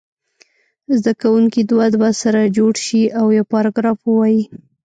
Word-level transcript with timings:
زده 0.97 1.11
کوونکي 1.21 1.61
دوه 1.71 1.85
دوه 1.95 2.09
سره 2.21 2.53
جوړ 2.57 2.73
شي 2.85 3.01
او 3.19 3.25
یو 3.37 3.45
پاراګراف 3.53 3.99
ووایي. 4.03 4.41